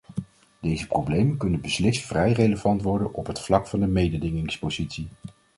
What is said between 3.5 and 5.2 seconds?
van de mededingingspositie.